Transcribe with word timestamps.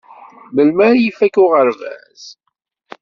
Melmi 0.53 0.83
ara 0.87 0.99
ifak 1.01 1.35
uɣerbaz? 1.43 2.23